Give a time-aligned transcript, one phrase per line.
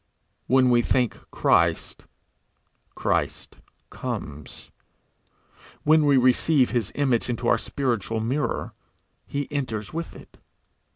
[0.47, 2.05] When we think Christ,
[2.95, 3.61] Christ
[3.91, 4.71] comes;
[5.83, 8.73] when we receive his image into our spiritual mirror,
[9.27, 10.39] he enters with it.